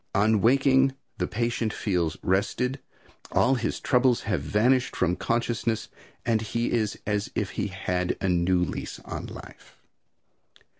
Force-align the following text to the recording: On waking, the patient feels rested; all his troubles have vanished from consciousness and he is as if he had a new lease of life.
On 0.15 0.41
waking, 0.41 0.95
the 1.19 1.27
patient 1.27 1.71
feels 1.71 2.17
rested; 2.23 2.79
all 3.31 3.53
his 3.53 3.79
troubles 3.79 4.21
have 4.21 4.41
vanished 4.41 4.95
from 4.95 5.15
consciousness 5.15 5.89
and 6.25 6.41
he 6.41 6.71
is 6.71 6.97
as 7.05 7.29
if 7.35 7.51
he 7.51 7.67
had 7.67 8.17
a 8.19 8.27
new 8.27 8.61
lease 8.63 8.97
of 9.05 9.29
life. 9.29 9.77